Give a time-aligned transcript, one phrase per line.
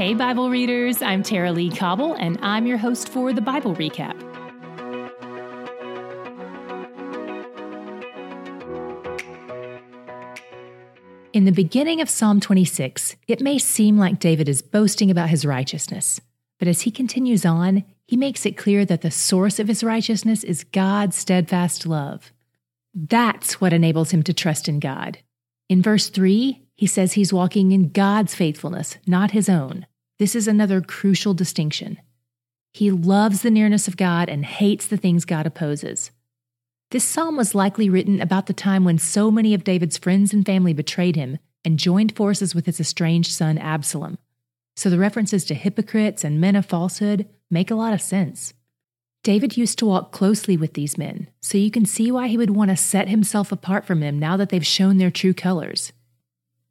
[0.00, 4.18] Hey, Bible readers, I'm Tara-Leigh Cobble, and I'm your host for the Bible Recap.
[11.34, 15.44] In the beginning of Psalm 26, it may seem like David is boasting about his
[15.44, 16.18] righteousness,
[16.58, 20.42] but as he continues on, he makes it clear that the source of his righteousness
[20.42, 22.32] is God's steadfast love.
[22.94, 25.18] That's what enables him to trust in God.
[25.68, 29.84] In verse 3, he says he's walking in God's faithfulness, not his own.
[30.20, 31.98] This is another crucial distinction.
[32.74, 36.10] He loves the nearness of God and hates the things God opposes.
[36.90, 40.44] This psalm was likely written about the time when so many of David's friends and
[40.44, 44.18] family betrayed him and joined forces with his estranged son Absalom.
[44.76, 48.52] So the references to hypocrites and men of falsehood make a lot of sense.
[49.22, 52.50] David used to walk closely with these men, so you can see why he would
[52.50, 55.94] want to set himself apart from them now that they've shown their true colors.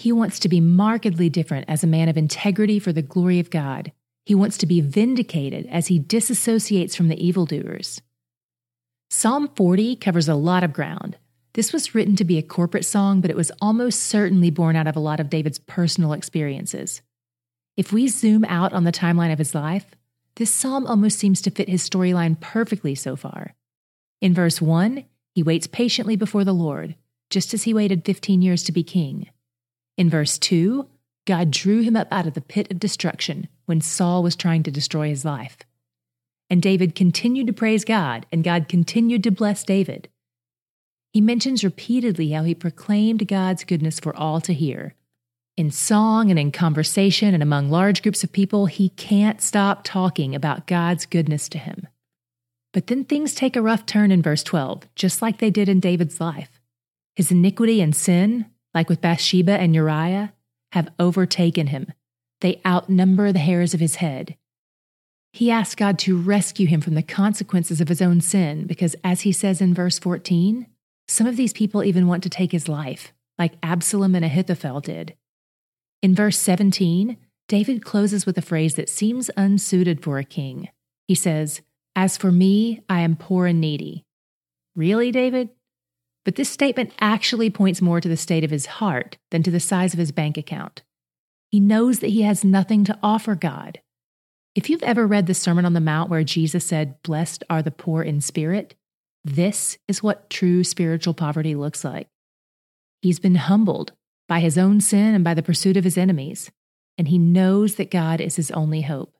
[0.00, 3.50] He wants to be markedly different as a man of integrity for the glory of
[3.50, 3.92] God.
[4.24, 8.00] He wants to be vindicated as he disassociates from the evildoers.
[9.10, 11.18] Psalm 40 covers a lot of ground.
[11.52, 14.86] This was written to be a corporate song, but it was almost certainly born out
[14.86, 17.02] of a lot of David's personal experiences.
[17.76, 19.94] If we zoom out on the timeline of his life,
[20.36, 23.54] this psalm almost seems to fit his storyline perfectly so far.
[24.22, 25.04] In verse 1,
[25.34, 26.94] he waits patiently before the Lord,
[27.28, 29.28] just as he waited 15 years to be king.
[30.00, 30.86] In verse 2,
[31.26, 34.70] God drew him up out of the pit of destruction when Saul was trying to
[34.70, 35.58] destroy his life.
[36.48, 40.08] And David continued to praise God, and God continued to bless David.
[41.12, 44.94] He mentions repeatedly how he proclaimed God's goodness for all to hear.
[45.58, 50.34] In song and in conversation and among large groups of people, he can't stop talking
[50.34, 51.86] about God's goodness to him.
[52.72, 55.78] But then things take a rough turn in verse 12, just like they did in
[55.78, 56.58] David's life.
[57.16, 60.32] His iniquity and sin, like with Bathsheba and Uriah,
[60.72, 61.92] have overtaken him.
[62.40, 64.36] They outnumber the hairs of his head.
[65.32, 69.22] He asks God to rescue him from the consequences of his own sin because, as
[69.22, 70.66] he says in verse 14,
[71.06, 75.14] some of these people even want to take his life, like Absalom and Ahithophel did.
[76.02, 77.16] In verse 17,
[77.48, 80.68] David closes with a phrase that seems unsuited for a king.
[81.08, 81.62] He says,
[81.94, 84.04] As for me, I am poor and needy.
[84.76, 85.50] Really, David?
[86.24, 89.60] But this statement actually points more to the state of his heart than to the
[89.60, 90.82] size of his bank account.
[91.50, 93.80] He knows that he has nothing to offer God,
[94.56, 97.70] if you've ever read the Sermon on the Mount where Jesus said, Blessed are the
[97.70, 98.74] poor in spirit,
[99.24, 102.08] this is what true spiritual poverty looks like.
[103.00, 103.92] He's been humbled
[104.26, 106.50] by his own sin and by the pursuit of his enemies,
[106.98, 109.14] and he knows that God is his only hope.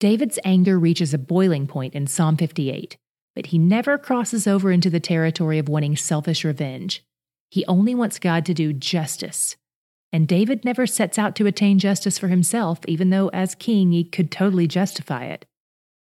[0.00, 2.96] David's anger reaches a boiling point in Psalm 58,
[3.36, 7.04] but he never crosses over into the territory of wanting selfish revenge.
[7.50, 9.56] He only wants God to do justice
[10.16, 14.02] and David never sets out to attain justice for himself, even though as king he
[14.02, 15.44] could totally justify it.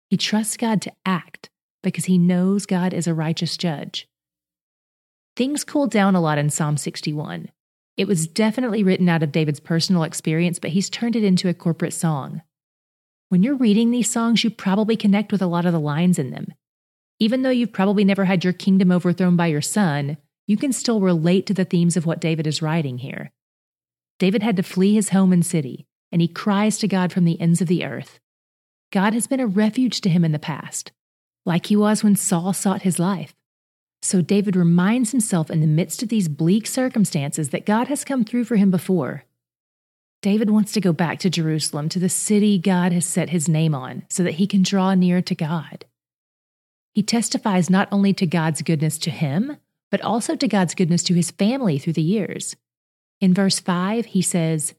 [0.10, 1.50] He trusts God to act
[1.84, 4.08] because he knows God is a righteous judge.
[5.36, 7.50] Things cool down a lot in Psalm 61.
[7.98, 11.54] It was definitely written out of David's personal experience, but he's turned it into a
[11.54, 12.42] corporate song.
[13.30, 16.32] When you're reading these songs, you probably connect with a lot of the lines in
[16.32, 16.48] them.
[17.22, 20.18] Even though you've probably never had your kingdom overthrown by your son,
[20.48, 23.32] you can still relate to the themes of what David is writing here.
[24.18, 27.40] David had to flee his home and city, and he cries to God from the
[27.40, 28.20] ends of the earth.
[28.92, 30.94] God has been a refuge to him in the past,
[31.46, 33.36] like he was when Saul sought his life.
[34.02, 38.26] So David reminds himself in the midst of these bleak circumstances that God has come
[38.26, 39.26] through for him before.
[40.24, 43.76] David wants to go back to Jerusalem, to the city God has set his name
[43.76, 45.86] on, so that he can draw near to God.
[46.94, 49.58] He testifies not only to God's goodness to him,
[49.90, 52.56] but also to God's goodness to his family through the years.
[53.20, 54.74] In verse 5, he says,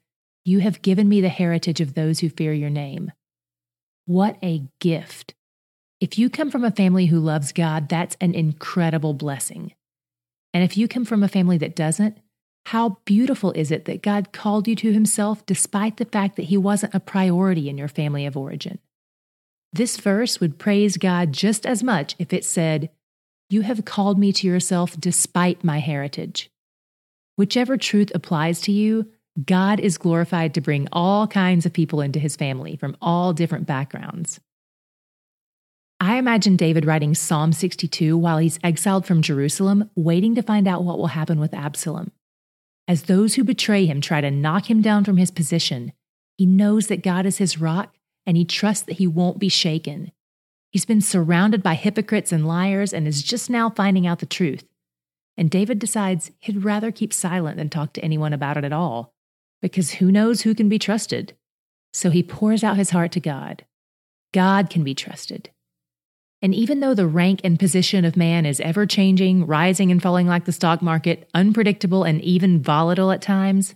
[0.45, 3.13] You have given me the heritage of those who fear your name.
[4.07, 5.35] What a gift.
[6.01, 9.73] If you come from a family who loves God, that's an incredible blessing.
[10.53, 12.19] And if you come from a family that doesn't,
[12.67, 16.57] how beautiful is it that God called you to himself despite the fact that he
[16.57, 18.79] wasn't a priority in your family of origin?
[19.73, 22.91] This verse would praise God just as much if it said,
[23.49, 26.51] You have called me to yourself despite my heritage.
[27.37, 29.11] Whichever truth applies to you,
[29.43, 33.67] God is glorified to bring all kinds of people into his family from all different
[33.67, 34.41] backgrounds.
[35.99, 40.85] I imagine David writing Psalm 62 while he's exiled from Jerusalem, waiting to find out
[40.85, 42.11] what will happen with Absalom.
[42.87, 45.93] As those who betray him try to knock him down from his position,
[46.37, 47.95] he knows that God is his rock
[48.27, 50.13] and he trusts that he won't be shaken.
[50.71, 54.65] He's been surrounded by hypocrites and liars and is just now finding out the truth.
[55.37, 59.13] And David decides he'd rather keep silent than talk to anyone about it at all,
[59.61, 61.35] because who knows who can be trusted?
[61.93, 63.65] So he pours out his heart to God.
[64.33, 65.51] God can be trusted.
[66.41, 70.27] And even though the rank and position of man is ever changing, rising and falling
[70.27, 73.75] like the stock market, unpredictable and even volatile at times,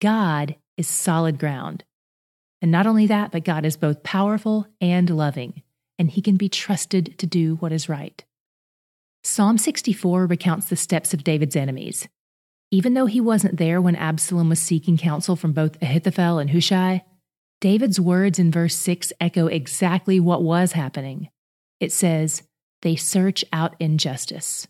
[0.00, 1.84] God is solid ground.
[2.64, 5.62] And not only that, but God is both powerful and loving,
[5.98, 8.24] and he can be trusted to do what is right.
[9.22, 12.08] Psalm 64 recounts the steps of David's enemies.
[12.70, 17.04] Even though he wasn't there when Absalom was seeking counsel from both Ahithophel and Hushai,
[17.60, 21.28] David's words in verse 6 echo exactly what was happening.
[21.80, 22.44] It says,
[22.80, 24.66] They search out injustice.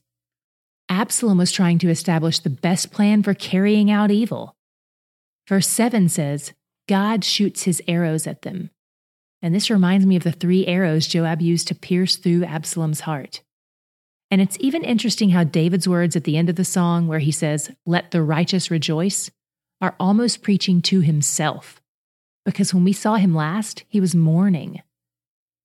[0.89, 4.57] Absalom was trying to establish the best plan for carrying out evil.
[5.47, 6.55] Verse 7 says,
[6.89, 8.71] God shoots his arrows at them.
[9.43, 13.43] And this reminds me of the three arrows Joab used to pierce through Absalom's heart.
[14.31, 17.31] And it's even interesting how David's words at the end of the song, where he
[17.31, 19.31] says, Let the righteous rejoice,
[19.81, 21.81] are almost preaching to himself.
[22.47, 24.83] Because when we saw him last, he was mourning.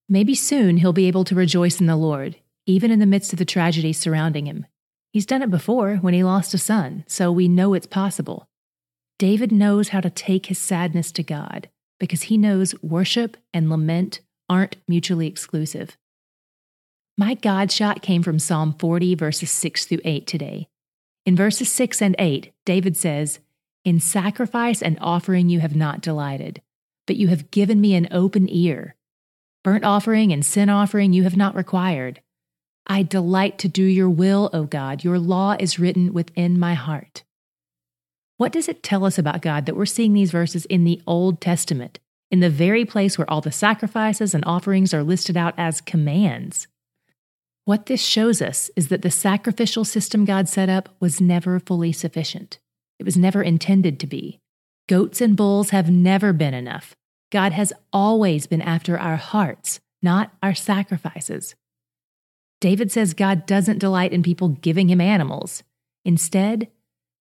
[0.07, 2.35] Maybe soon he'll be able to rejoice in the Lord,
[2.65, 4.65] even in the midst of the tragedy surrounding him.
[5.11, 8.48] He's done it before when he lost a son, so we know it's possible.
[9.19, 11.69] David knows how to take his sadness to God
[11.99, 15.97] because he knows worship and lament aren't mutually exclusive.
[17.17, 20.69] My God shot came from Psalm 40, verses 6 through 8 today.
[21.25, 23.39] In verses 6 and 8, David says,
[23.83, 26.61] In sacrifice and offering you have not delighted,
[27.05, 28.95] but you have given me an open ear.
[29.65, 32.21] Burnt offering and sin offering you have not required.
[32.87, 35.03] I delight to do your will, O God.
[35.03, 37.23] Your law is written within my heart.
[38.39, 41.41] What does it tell us about God that we're seeing these verses in the Old
[41.41, 41.99] Testament,
[42.31, 46.65] in the very place where all the sacrifices and offerings are listed out as commands?
[47.65, 51.91] What this shows us is that the sacrificial system God set up was never fully
[51.91, 52.59] sufficient.
[52.97, 54.39] It was never intended to be.
[54.87, 56.95] Goats and bulls have never been enough.
[57.33, 61.55] God has always been after our hearts, not our sacrifices.
[62.61, 65.61] David says God doesn't delight in people giving him animals.
[66.05, 66.69] Instead,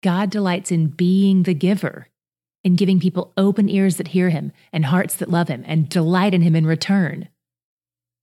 [0.06, 2.10] God delights in being the giver,
[2.64, 6.36] in giving people open ears that hear him and hearts that love him and delight
[6.36, 7.28] in him in return.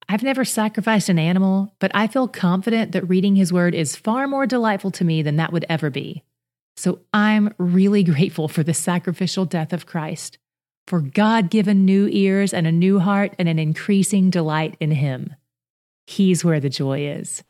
[0.08, 4.28] I've never sacrificed an animal, but I feel confident that reading his word is far
[4.28, 6.22] more delightful to me than that would ever be.
[6.76, 10.38] So I'm really grateful for the sacrificial death of Christ
[10.86, 15.34] for God given new ears and a new heart and an increasing delight in Him.
[16.06, 17.42] He's where the joy is.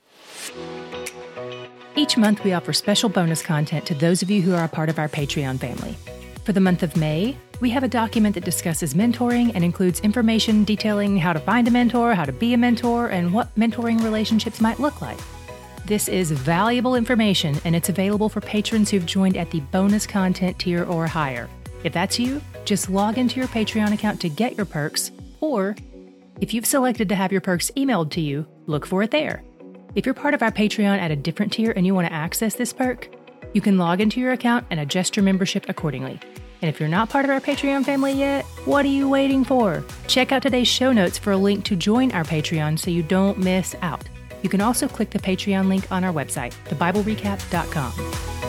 [1.94, 4.89] Each month, we offer special bonus content to those of you who are a part
[4.89, 5.94] of our Patreon family.
[6.44, 10.65] For the month of May, we have a document that discusses mentoring and includes information
[10.65, 14.61] detailing how to find a mentor, how to be a mentor, and what mentoring relationships
[14.61, 15.19] might look like.
[15.85, 20.59] This is valuable information and it's available for patrons who've joined at the bonus content
[20.59, 21.49] tier or higher.
[21.85, 25.11] If that's you, just log into your Patreon account to get your perks,
[25.41, 25.77] or
[26.41, 29.43] if you've selected to have your perks emailed to you, look for it there.
[29.94, 32.55] If you're part of our Patreon at a different tier and you want to access
[32.55, 33.09] this perk,
[33.53, 36.19] you can log into your account and adjust your membership accordingly.
[36.62, 39.85] And if you're not part of our Patreon family yet, what are you waiting for?
[40.06, 43.37] Check out today's show notes for a link to join our Patreon so you don't
[43.37, 44.09] miss out.
[44.43, 48.42] You can also click the Patreon link on our website, thebiblerecap.com.